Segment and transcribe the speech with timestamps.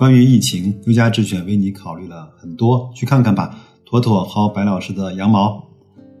[0.00, 3.54] 关于疫情，优家智选为你考虑了很多，去看看吧。
[3.84, 5.62] 妥妥薅白老师的羊毛。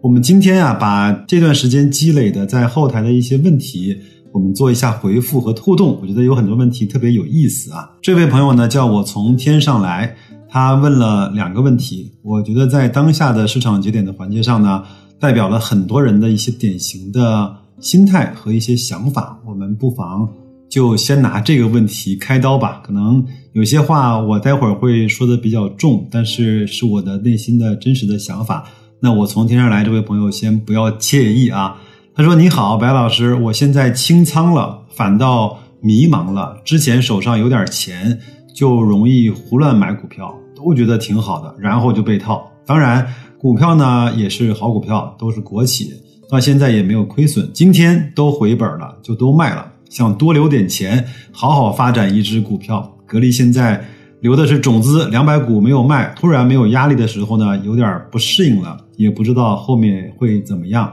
[0.02, 3.96] 我们今天啊，把这段时间积累的在后台的一些问题，
[4.32, 5.98] 我们做一下回复和互动。
[6.02, 7.90] 我觉得有很多问题特别有意思啊。
[8.02, 10.14] 这位朋友呢，叫我从天上来，
[10.46, 14.82] 他问了两个问题，我觉得在当下的市场节点的环节上呢，
[15.18, 19.40] 代表了很多人的一些典型的心态和一些想法。
[19.46, 20.28] 我们不妨。
[20.70, 22.80] 就先拿这个问题开刀吧。
[22.84, 28.64] 可能有些话我待会儿会说的比较重，但是是我的内心的真实的想法。
[29.00, 31.76] 那我从天上来，这位朋友先不要介意啊。
[32.14, 36.60] 他说：“你好，白老师，我现在清仓了，反倒迷茫了。
[36.64, 38.18] 之前手上有点钱，
[38.54, 42.46] 就容易胡乱买股票，都觉得挺好的，然后就被套。
[42.66, 43.06] 当然，
[43.38, 45.94] 股票呢也是好股票，都是国企，
[46.28, 47.48] 到现在也没有亏损。
[47.54, 52.96] 今天都回本了，就都卖了。”想多留点钱，好好发展一只股票。
[53.04, 53.84] 格力现在
[54.20, 56.14] 留的是种子，两百股没有卖。
[56.16, 60.90] 突然没有压力的时候呢，有点不适应了，也不知道后面会怎么样。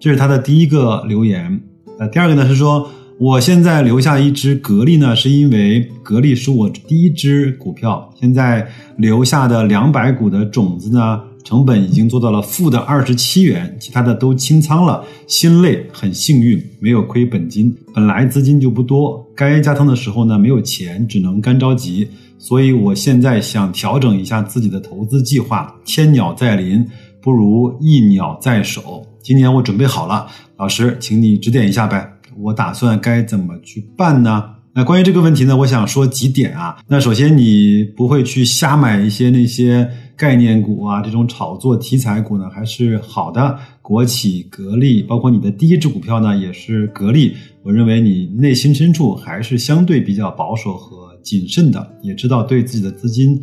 [0.00, 1.60] 这是他的第一个留言。
[1.98, 2.90] 呃，第二个呢是说，
[3.20, 8.12] 我现在留下一只格力呢，是因为格力是我第一只股票。
[8.20, 11.20] 现在留下的两百股的种子呢？
[11.44, 17.74] 成本已经做到了负的二十七元，其他的都清仓了，心累，很幸运，没有亏本金。
[17.94, 22.08] 本来资金就不多，该加仓的时候呢，没有钱，只能干着急。
[22.38, 26.86] 所以我现在想调整一下自己的投资计划，千鸟在林，
[27.20, 29.06] 不如一鸟在手。
[29.22, 30.26] 今年我准备好了，
[30.56, 34.44] 老师，请你指点一下呗，我打算该怎么去办呢？
[34.72, 36.76] 那关于这个问题呢，我想说几点啊。
[36.86, 43.58] 那首先，你不会去瞎买一些那些概念股啊，这种炒作题材股呢，还是好的。
[43.82, 47.34] 国企、格力，包括你的第一只股票呢，也是格力。
[47.64, 53.36] 我认为你内心深处还是相对比较保守和谨慎的，也知道对自己的资金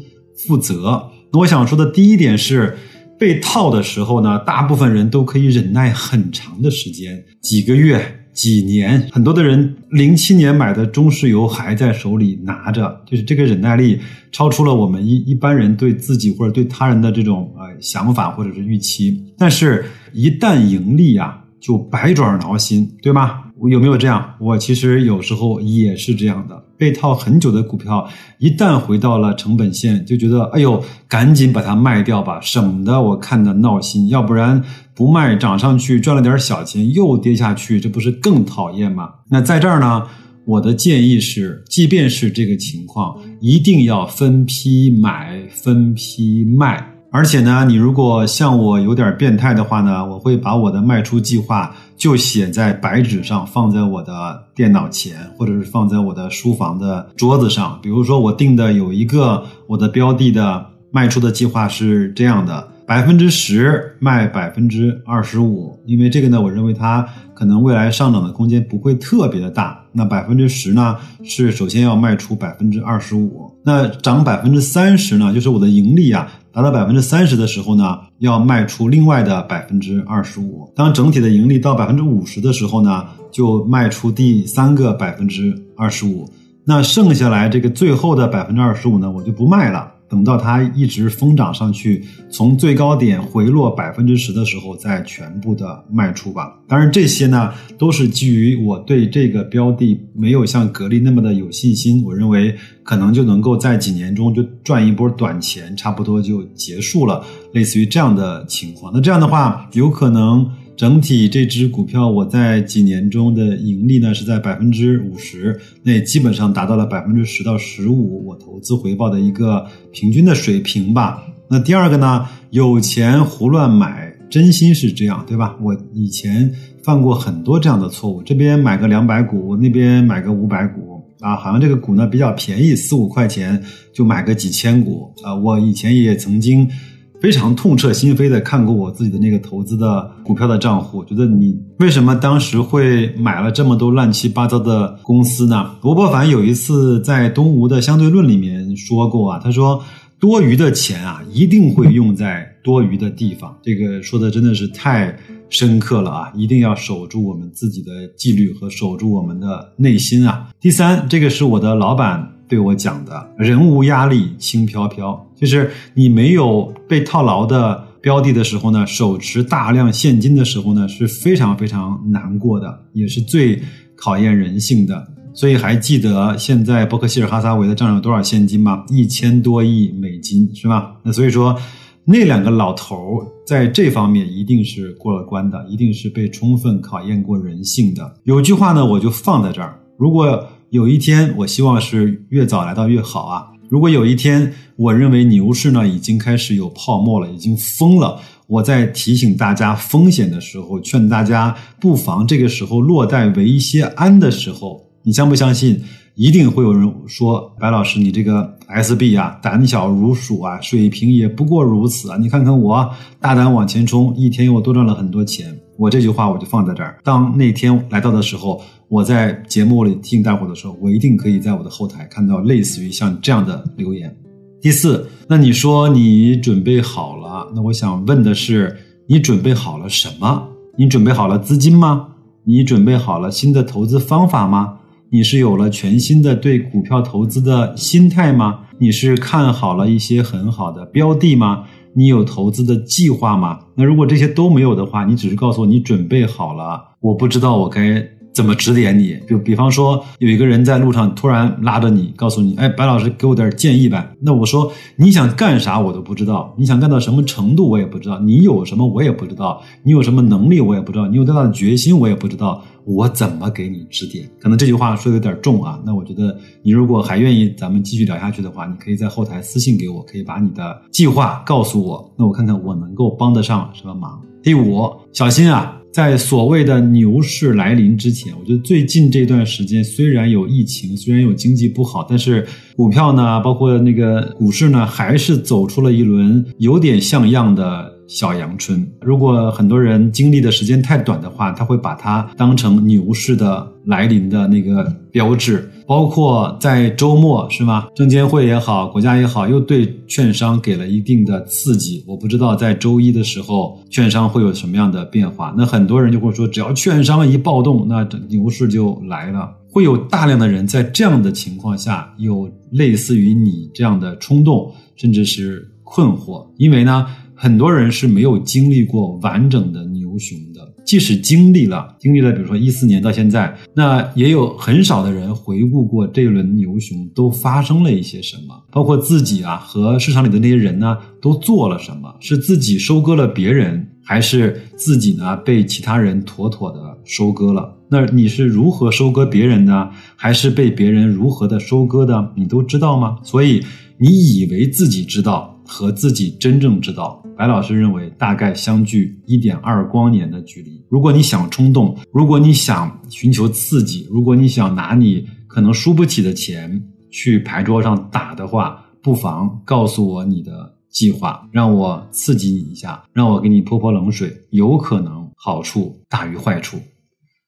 [0.48, 1.12] 负责。
[1.34, 2.78] 那我想说的第一点是，
[3.20, 8.17] 被套的时候呢，大部分人都可以忍耐很长的时间，几个月。
[8.38, 14.00] 几年，很多的人零七年买的中石油还在手里拿着，就是这个忍耐力
[14.32, 19.26] 超出了我们一一般人对自己或者对他人的这种呃想法或者是预期。
[19.40, 19.84] 但是，
[20.14, 23.42] 一旦盈利啊，就百爪挠心，对吗？
[23.72, 24.36] 有没有这样？
[24.40, 26.64] 我其实有时候也是这样的。
[26.78, 34.08] 被套很久的股票，一旦回到了成本线，就觉得哎呦，赶紧把它卖掉吧，省得我看的闹心。
[34.10, 34.64] 要不然
[34.98, 39.12] 不卖，涨上去赚了点小钱，又跌下去，这不是更讨厌吗？
[39.30, 40.04] 那在这儿呢，
[40.44, 46.94] 我的建议是，即便是这个情况，一定要分批买，分批卖。
[47.10, 57.80] 而且呢，你如果像我有点变态的话呢，我会把我的卖出计划就写在白纸上，放在我的电脑前，或者是放在我的书房的桌子上。
[57.82, 69.78] 比如说，我定的有一个我的标的的卖出的计划是这样的：百分之十卖百分之二十五，因为这个呢，我认为它可能未来上涨的空间不会特别的大。
[69.92, 73.52] 那百分之十呢，是首先要卖出百分之二十五。
[73.66, 76.32] 那涨百分之三十呢，就是我的盈利啊。
[76.54, 80.72] 达到百分之三十的时候呢，要卖出另外的百分之二十五。
[80.74, 86.32] 当整体的盈利到百分之五十的时候呢，就卖出第三个百分之二十五。
[86.64, 89.92] 那剩下来这个最后的百分之二十五呢，我就不卖了。
[90.10, 96.58] 等到它一直疯涨上去，从最高点回落百分之十的时候，再全部的卖出吧。
[96.68, 102.04] 当然，这些呢都是基于我对这个标的没有像格力那么的有信心。
[102.06, 107.24] 我认为可能就能够在几年中就赚一波短钱，差不多就结束了，
[107.54, 108.92] 类似于这样的情况。
[108.94, 110.50] 那这样的话，有可能。
[110.78, 121.24] 整体这只股票，我在几年中的盈利呢是在百分之五十，那也基本上达到了百分之十到十五，我投资回报的一个平均的水平吧。
[121.50, 125.58] 那第二个呢，有钱胡乱买，真心是这样，对吧？
[125.64, 126.54] 我以前
[126.84, 133.60] 犯过很多这样的错误，这边买个两百股，那边买个五百股啊，好像这个股呢比较便宜，四五块钱
[133.92, 135.34] 就买个几千股啊。
[135.34, 136.70] 我以前也曾经。
[137.20, 145.72] 非常痛彻心扉的看过我自己的那个投资的股票的账户，觉得你为什么当时会买了这么多乱七八糟的公司呢？
[145.82, 149.84] 罗伯凡有一次在东吴的相对论里面说过啊，他说
[150.20, 155.16] 多余的钱啊一定会用在多余的地方，这个说的真的是太
[155.50, 156.32] 深刻了啊！
[156.36, 160.50] 一定要守住我们自己的纪律和守住我们的内心啊。
[160.60, 162.34] 第三，这个是我的老板。
[162.50, 173.62] 对我讲的，人无压力，轻飘飘，就是你没有被套牢的标的的时候呢，手持大量现金的时候呢，是非常非常难过的，也是最
[173.96, 175.08] 考验人性的。
[175.34, 178.84] 所以还记得现在伯克希尔哈撒韦的账上有多少现金吗？
[178.90, 180.96] 一千多亿美金，是吧？
[181.04, 181.56] 那所以说，
[182.04, 188.16] 那两个老头在这方面一定是过了关的，一定是被充分考验过人性的。
[188.24, 190.48] 有句话呢，我就放在这儿，如果。
[190.70, 193.48] 有一天，我希望是越早来到越好啊！
[193.70, 205.82] 如果有一天我认为牛市呢已经开始有泡沫了，已经疯了，我在提醒大家风险的时候，劝大家不妨这个时候落袋为一些安的时候，你相不相信？
[206.16, 212.18] 一定会有人说：“白老师，你这个 SB 啊，胆小如鼠啊，水平也不过如此啊！
[212.18, 212.90] 你看看我
[213.22, 216.98] 大胆往前冲，一天又多赚了很多钱。”我这句话我就放在这儿。
[217.04, 224.16] 当那天来到的时候，我在节目里提醒大伙的时候，我一定可以在我的后台看到类似于像这样的留言。
[224.60, 227.52] 第四，那你说你准备好了？
[227.56, 228.76] 那我想问的是，
[229.08, 230.48] 你准备好了什么？
[230.78, 232.08] 你准备好了资金吗？
[232.44, 234.80] 你准备好了新的投资方法吗？
[235.10, 238.62] 你是有了全新的对股票投资的心态吗？
[238.80, 241.64] 你是看好了一些很好的标的吗？
[241.98, 243.60] 你有投资的计划吗？
[243.74, 248.08] 那如果这些都没有的话，你只是告诉我你准备好了，我不知道我该。
[248.38, 249.18] 怎么指点你？
[249.28, 255.80] 就比方说，有一个人在路上突然拉着你，告诉你：“哎，白老师，给我点建议呗。”那我说：“你想干啥？
[255.80, 256.54] 我都不知道。
[256.56, 257.68] 你想干到什么程度？
[257.68, 258.20] 我也不知道。
[258.20, 258.86] 你有什么？
[258.86, 259.60] 我也不知道。
[259.82, 260.62] 你有什么能力？
[260.62, 261.08] 我也不知道。
[261.08, 261.98] 你有多大的决心？
[261.98, 262.64] 我也不知道。
[262.86, 264.30] 我怎么给你指点？
[264.40, 265.80] 可能这句话说的有点重啊。
[265.84, 272.14] 那我觉得，你如果还愿意咱们继续聊下去的话，你可以在后台私信给我，可以把你的计划告诉我。
[272.16, 274.22] 那我看看我能够帮得上什么忙。
[274.44, 275.74] 第五，小心啊！
[275.98, 287.97] 在所谓的牛市来临之前，我觉得最近这段时间虽然有疫情，虽然有经济不好，但是股票呢，包括那个股市呢，还是走出了一轮有点像样的。
[288.08, 295.70] 小阳春，如果很多人经历的时间太短的话，他会把它当成牛市的来临的那个标志。
[295.86, 297.88] 包括在周末，是吗？
[297.96, 302.04] 证监会也好，国家也好，又对券商给了一定的刺激。
[302.06, 305.54] 我不知道在周一的时候，券商会有什么样的变化。
[305.58, 309.50] 那很多人就会说，只要券商一暴动，那牛市就来了。
[309.72, 317.08] 会有大量的人在这样的情况下，有类似于你这样的冲动，甚至是困惑，因为呢。
[317.40, 337.76] 很多人是没有经历过完整的牛熊的，即使经历了，经历了，比如说一四年到现在，那也有很少的人回顾过这轮牛熊都发生了一些什么，包括自己啊和市场里的那些人呢都做了什么，是自己收割了别人，还是自己呢被其他人妥妥的收割了？
[337.92, 342.34] 那你是如何收割别人的，还是被别人如何的收割的？
[342.36, 343.18] 你都知道吗？
[343.22, 343.64] 所以
[344.00, 345.54] 你以为自己知道。
[345.68, 350.82] 和自己真正知道，白老师认为大概相距一点二光年的距离。
[350.90, 356.82] 如果你想冲动，如果你想寻求刺激，如果你想拿你可能输不起的钱
[357.12, 366.78] 去牌桌上打的话，不妨告诉我你的计划，让我刺激你一下，让我给你泼泼冷水，有可能好处大于坏处。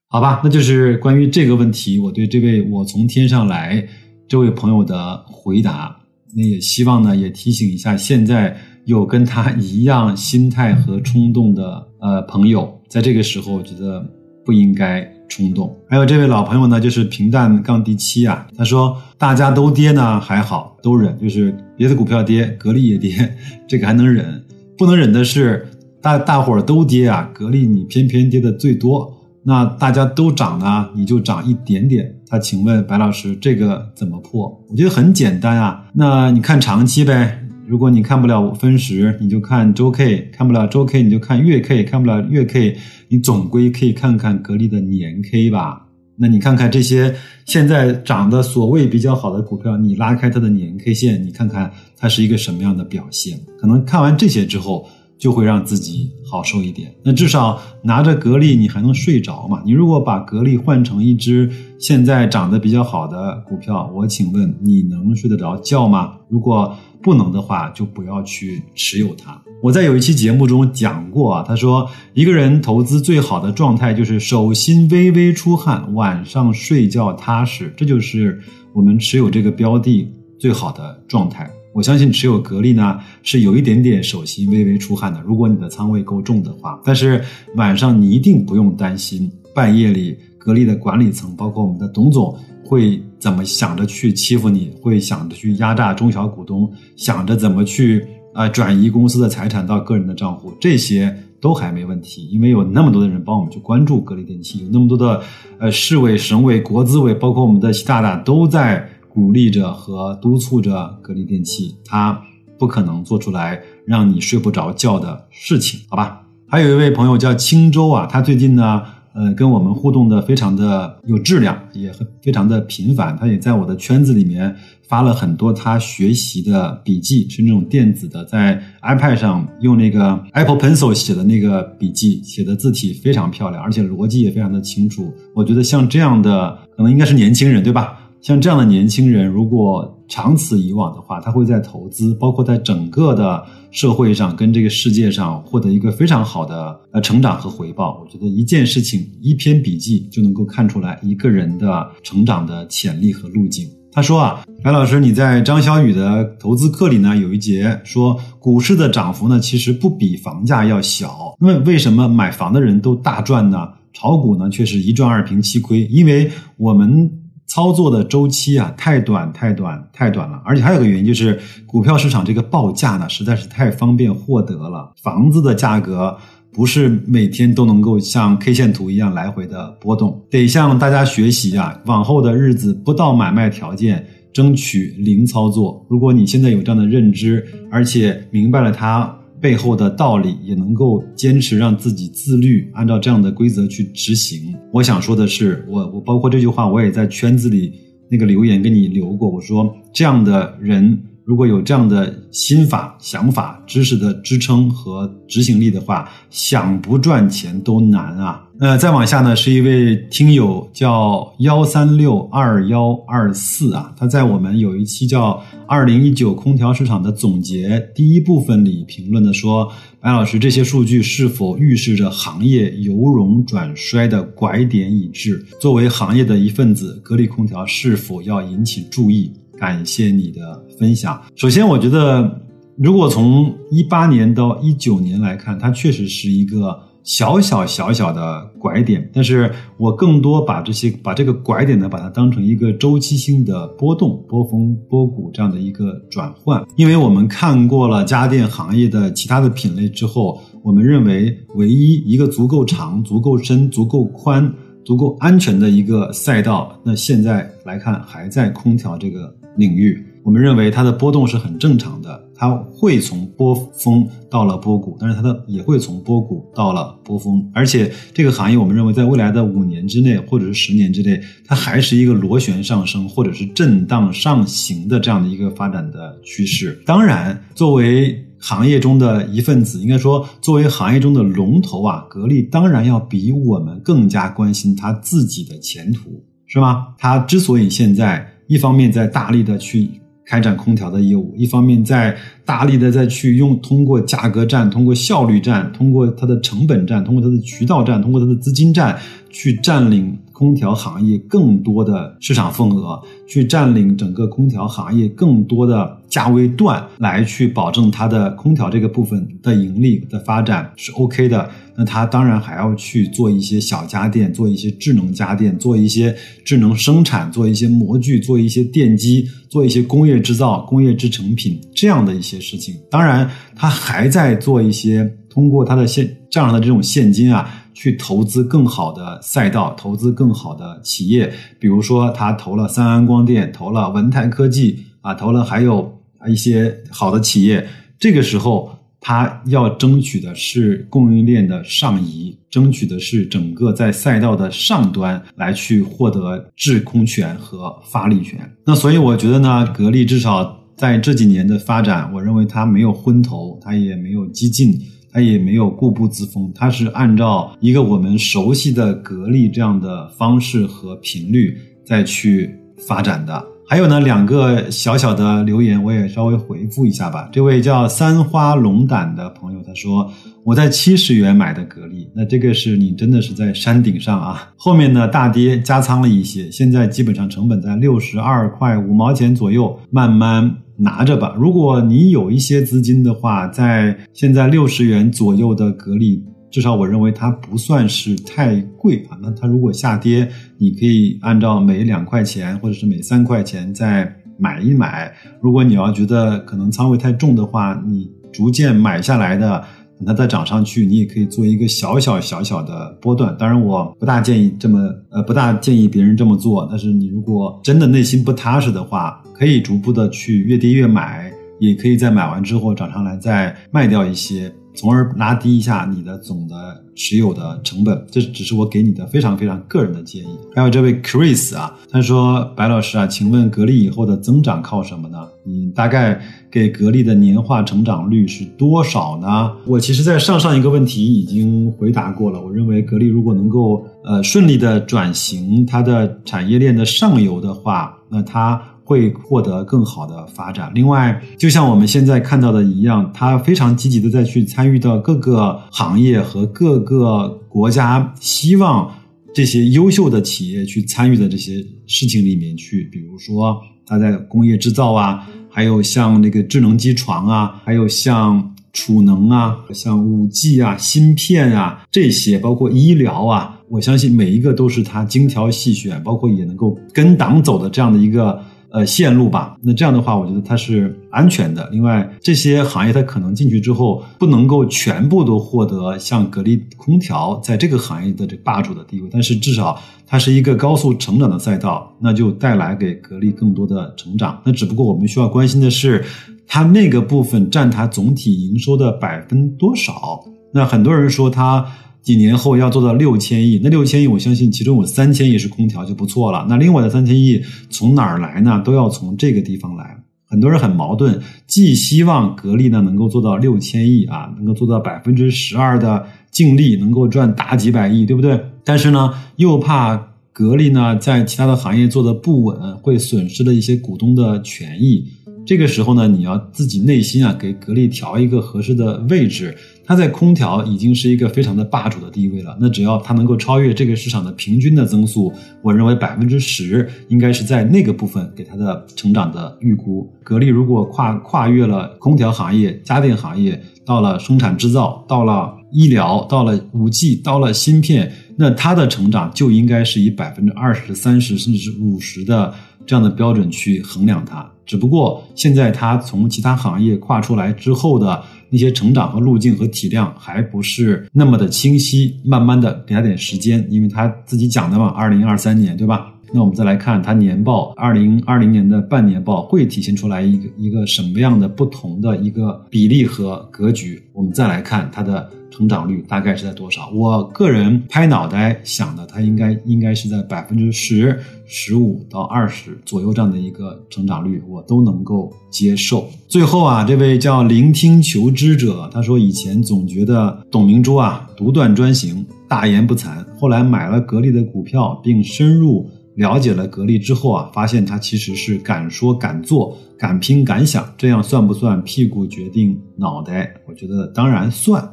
[0.07, 3.87] 好吧，那就是关于这个问题，我对这位我从天上来
[4.27, 5.98] 这位朋友的回答。
[6.35, 8.55] 那也希望呢，也提醒一下现在
[8.85, 14.05] 有跟他一样心态和冲动的呃朋友，在这个时候，我觉得
[14.45, 15.75] 不应该冲动。
[15.87, 23.35] 还有这位老朋友呢，就是平淡杠第七啊，他说大家都跌呢还好，都忍，就是别的股票跌，格力也跌，
[23.67, 24.43] 这个还能忍，
[24.77, 25.67] 不能忍的是
[26.01, 29.15] 大大伙儿都跌啊，格力你偏偏跌的最多。
[29.41, 32.13] 那大家都涨呢，你就涨一点点。
[32.29, 34.47] 他请问白老师，这个怎么破？
[34.69, 35.85] 我觉得很简单啊。
[35.93, 37.43] 那你看长期呗。
[37.65, 42.75] 如果你看不了分时，你就看周 K；看不了周 K，你就看月 K；看不了月 K，
[43.09, 45.85] 你总归可以看看格力的年 K 吧。
[46.15, 53.39] 那你看看这些现在涨的所谓比较好的股票，你拉开它的年 K 线，你看看它是一个什么样的表现？
[53.59, 54.87] 可能看完这些之后。
[55.19, 56.95] 就会让自己好受一点。
[57.03, 59.61] 那至少拿着格力，你还能睡着嘛？
[59.65, 66.15] 你如果把格力换成一只现在涨得比较好的股票，我请问你能睡得着觉吗？
[66.29, 66.73] 如果
[67.03, 69.39] 不能的话，就不要去持有它。
[69.61, 78.39] 我在有一期节目中讲过啊，他说一个人投资最好的状态就是手心微微出汗，晚上睡觉踏实，这就是
[78.73, 80.09] 我们持有这个标的
[80.39, 81.49] 最好的状态。
[81.71, 86.79] 我相信持有格力呢是有一点点手心微微出汗的，如果你的仓位够重的话。
[86.83, 87.23] 但是
[87.55, 92.35] 晚上你一定不用担心，半夜里格力的管理层，包括我们的董总，
[92.65, 105.21] 会怎么想着去欺负你，会想着去压榨中小股东，想着怎么去啊转移公司的财产到个人的账户，这些都还没问题，因为有那么多的人帮我们去关注格力电器，有那么多的
[105.59, 108.89] 呃市委、省委、国资委，包括我们的习大大都在。
[109.19, 112.17] 鼓励着和督促着格力电器，它
[112.57, 116.21] 不可能做出来让你睡不着觉的事情，好吧？
[116.47, 118.81] 还有一位朋友叫青州啊，他最近呢，
[119.13, 123.17] 呃，跟我们互动的非常的有质量，也很非常的频繁。
[123.19, 124.55] 他也在我的圈子里面
[124.87, 135.13] 发了很多他学习的笔记，是那种电子的，在 iPad 上用那个 Apple Pencil 写的那个笔记，写的字体非常漂亮，而且逻辑也非常的清楚。
[135.35, 137.97] 我觉得像这样的，可能应该是年轻人，对吧？
[138.21, 148.01] 像这样的年轻人，如果长此以往的话，他会在投资，包括在整个的社会上跟这个世界上获得一个非常好的呃成长和回报。
[148.03, 153.65] 我觉得一件事情，一篇笔记就能够看出来一个人的成长的潜力和路径。
[153.91, 161.35] 他说啊，白老师，你在张小雨的投资课里呢，有一节说股市的涨幅呢，其实不比房价要小。
[161.39, 163.69] 那么为什么买房的人都大赚呢？
[163.93, 165.85] 炒股呢却是一赚二平七亏？
[165.85, 167.09] 因为我们。
[167.49, 174.93] 操作的周期啊，太短太短太短了，而且还有个原因就是，股票市场这个报价呢，实在是太方便获得了。
[175.01, 176.15] 房子的价格
[176.53, 181.77] 不是每天都能够像 K 线图一样来回的波动，得向大家学习啊。
[181.85, 185.83] 往后的日子不到买卖条件，争取零操作。
[185.89, 189.18] 如果你现在有这样的认知，而且明白了它。
[189.41, 194.55] 背后的道理也能够坚持让自己自律，按照这样的规则去执行。
[194.71, 197.73] 我想说的是，我我包括这句话，我也在圈子里
[198.09, 199.29] 那个留言跟你留过。
[199.29, 201.03] 我说这样的人。
[201.29, 208.43] 如果有这样的心法、想法、知识的支撑和执行力的话，想不赚钱都难啊！
[208.59, 215.33] 那再往下呢，是一位听友叫幺三六二幺二四啊，他在我们有一期叫
[215.67, 219.71] 《二零一九空调市场的总结》第一部分里评论的说
[220.01, 225.45] ：“白老师，这些数据是否预示着行业由荣转衰的拐点已至？
[225.61, 231.21] 作为行业的一份子，格力空调是否要引起注意？”感谢你的分享。
[231.35, 232.41] 首先，我觉得，
[232.77, 239.09] 如果从一八年到一九年来看，它确实是一个小小小小的拐点。
[239.13, 246.65] 但是我更多把这些把这个拐点呢，把它当成一个周期性的波动、波峰、波谷这样的一个转换。
[246.77, 254.53] 因为我们看过了家电行业的其他的品类之后，我们认为唯一一个足够长、足够深、足够宽、
[254.85, 259.35] 足够安全的一个赛道，那现在来看还在空调这个。
[259.59, 276.81] 领域，我们认为它的波动是很正常的，它会从波峰到了波谷，但是它的也会从波谷到了波峰，而且这个行业我们认为在未来的五年之内或者是十年之内，它还是一个螺旋上升或者是震荡上行的这样的一个发展的趋势。
[276.85, 286.87] 当然，作为行业中的一份子，应该说作为行业中的龙头啊，格力当然要比我们更加关心它自己的前途，是吗？
[286.97, 288.25] 它之所以现在。
[288.49, 289.87] 一方面在大力的去
[290.25, 298.97] 开展空调的业务，一方面在大力的再去用通过价格战、通过效率战、通过它的成本战、通过它的渠道战、通过它的资金战，
[299.29, 311.49] 去占领空调行业更多的市场份额，去占领整个空调行业更多的价位段，来去保证它的空调这个部分的盈利的发展是 OK 的。
[311.75, 316.15] 那它当然还要去做一些小家电，做一些智能家电，做一些
[316.45, 322.73] 智能生产，做一些模具，做一些电机，做一些工业制造、工业制成品这样的一些事情。
[322.89, 331.31] 当然，它还在做一些通过它的现这样的这种现金啊，去投资更好的赛道，投资更好的企业。
[331.59, 337.65] 比如说，他投了三安光电，投了文泰科技啊，投了还有一些好的企业。
[337.97, 338.71] 这个时候。
[339.01, 348.37] 他要争取的是供应链的上移，争取的是整个在赛道的上端来去获得制空权和发力权。
[348.65, 354.77] 那所以我觉得呢，格力至少在这几年的发展，我认为它没有昏头，它也没有激进，
[355.11, 362.55] 他也没有固步自封，他是按照一个我们熟悉的格力这样的方式和频率再去
[362.87, 363.45] 发展的。
[363.67, 367.29] 还有呢，两个小小的留言，我也稍微回复一下吧。
[367.31, 370.11] 这位叫三花龙胆的朋友，他说
[370.43, 374.51] 我在七十元买的格力，那这个是你真的是在山顶上啊。
[374.57, 381.35] 后面呢大跌加仓了一些，现在基本上成本在六十二块五毛钱左右，慢慢拿着吧。
[381.37, 386.23] 如果你有一些资金的话，在现在六十元左右的格力。
[386.51, 389.15] 至少我认为它不算是太贵啊。
[389.21, 395.13] 那它如果下跌，你可以按照每两块钱或者是每三块钱再买一买。
[395.41, 399.63] 如果你要觉得可能仓位太重的话，你逐渐买下来的，
[399.99, 403.35] 等它再涨上去，你也可以做一个小小小小的波段。
[403.37, 406.65] 当然，我不大建议这么呃，不大建议别人这么做。
[406.69, 414.51] 但是你如果真的内心不踏实的话，可以逐步的去越跌越买，也可以在买完之后涨上来再卖掉一些。
[414.79, 420.29] 从而拉低一下你的总的持有的成本，这只是我给你的非常非常个人的建议。
[420.55, 425.27] 还有这位 Chris 啊，他说：“白老师啊，请问格力以后的增长靠什么呢？
[425.43, 432.41] 你大概给格力的年化成长率是多少呢？”我其实，在上上一个问题已经回答过了。
[432.41, 438.61] 我认为格力如果能够呃顺利的转型它的产业链的上游的话，那它。
[438.89, 440.71] 会获得更好的发展。
[440.73, 448.91] 另外，就像我们现在看到的一样，他非常积极的在去参与到各个行业和各个国家，希望
[449.31, 452.89] 这些优秀的企业去参与的这些事情里面去。
[452.91, 468.41] 比如说，他在工业制造啊，还有像那个智能机床啊，还有像储能啊，像五 G 啊、芯片啊这些，包括医疗啊，我相信每一个都是他精挑细选，包括也能够跟党走的这样的一个。
[468.71, 469.55] 呃，线路吧。
[469.61, 471.67] 那这样的话，我觉得它是安全的。
[471.71, 484.39] 另外，这些行业它可能进去之后，不能够全部都获得像格力空调在这个行业的这霸主的地位，但是至少它是一个高速成长的赛道，那就带来给格力更多的成长。
[484.45, 486.05] 那只不过我们需要关心的是，
[486.45, 490.23] 它那个部分占它总体营收的百分多少？
[490.53, 491.65] 那很多人说它。
[492.01, 496.45] 几年后要做到六千亿，那六千亿我相信其中有三千亿是空调就不错了。
[496.49, 498.61] 那另外的三千亿从哪儿来呢？
[498.65, 499.97] 都要从这个地方来。
[500.25, 508.39] 很多人很矛盾，既希望格力呢能够做到六千亿啊，能够做到百分之十二的净利，能够赚大几百亿，对不对？
[508.63, 509.97] 但是呢，又怕
[510.31, 515.03] 格力呢在其他的行业做的不稳，会损失了一些股东的权益。
[515.49, 519.57] 这个时候呢，你要自己内心啊给格力调一个合适的位置。
[519.83, 522.55] 它在空调已经是一个非常的霸主的地位了。
[522.61, 525.33] 那只要它能够超越这个市场的平均的增速，
[525.63, 530.07] 我认为百分之十应该是在那个部分给它的成长的预估。
[530.23, 544.49] 格力如果跨跨越了空调行业、家电行业，到了生产制造，到了医疗，到了五 G，到了芯片，那他的成长就应该是以百分之二十、三十甚至是五十的这样的标准去衡量他。
[544.65, 548.23] 只不过现在他从其他行业跨出来之后的。
[548.51, 556.11] 那些成长和路径和体量还不是那么的清晰，慢慢的给他点时间，因为他自己讲的嘛，二零二三年，对吧？
[556.31, 564.01] 那我们再来看它年报，二零二零年的半年报会体现出来一个一个什么样的不同的一个比例和格局？
[564.13, 566.89] 我们再来看它的成长率大概是在多少？
[566.93, 576.07] 我个人拍脑袋想的，它应该应该是在百分之十、十五到二十左右这样的一个成长率，我都能够接受。
[576.27, 585.89] 最后啊，这位叫聆听求知者，他说以前总觉得董明珠啊独断专行、大言不惭，后来买了格力的股票，并深入。
[586.19, 593.53] 了解了格力之后啊，发现他其实是敢说敢做、敢拼敢想，这样算不算屁股决定脑袋？
[593.65, 594.85] 我觉得当然算。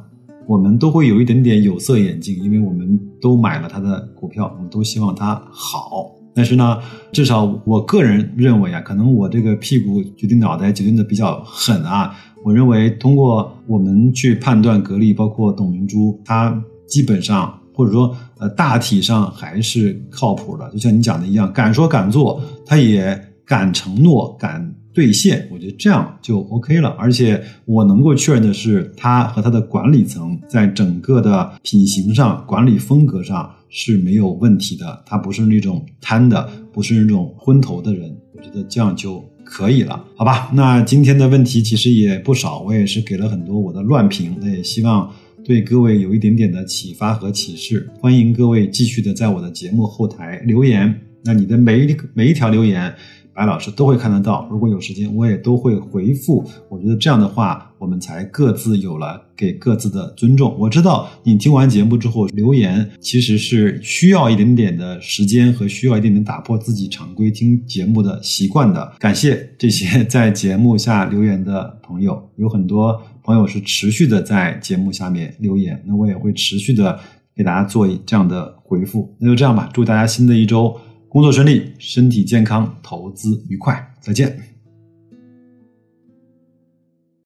[0.47, 6.15] 我们都会有一点点有色眼镜，因为我们都买了他的股票，我们都希望他好。
[6.33, 6.79] 但是呢，
[7.11, 12.15] 至少我个人认为啊，可能我这个屁股决定脑袋决定的比较狠啊。
[12.45, 17.53] 我认为通过我们去判断格力，包括董明珠，他基本上。
[17.77, 26.89] 或者说，呃，大体上还是靠谱的，就像你讲的一样，敢说敢做，他也敢承诺、敢兑现，我觉得这样就 OK 了。
[26.99, 40.49] 而且我能够确认的是，他和他的管理层在整个的品行上、管理风格上是没有问题的，他不是那种贪的，不是那种昏头的人，我觉得这样就可以了，好吧？
[40.53, 45.11] 那今天的问题其实也不少，我也是给了很多我的乱评，那也希望。
[45.47, 50.93] 对各位有一点点的启发和启示，欢迎各位继续的在我的节目后台留言。
[51.23, 52.93] 那你的每一每一条留言，
[53.37, 54.47] 白老师都会看得到。
[54.49, 56.43] 如果有时间，我也都会回复。
[56.69, 60.57] 我觉得这样的话，我们才各自有了给各自的尊重。
[60.57, 68.91] 我知道你听完节目之后留言，其实是需要一点点的时间和需要一点点打破自己常规听节目的习惯的。
[68.97, 76.99] 感谢这些 在节目下留言的朋友，有很多朋友是持续的在节目下面留言，那我也会持续的
[77.35, 79.15] 给大家做这样的回复。
[79.19, 80.75] 那就这样吧，祝大家新的一周。
[81.09, 84.56] 工作顺利，身体健康，投资愉快，再见。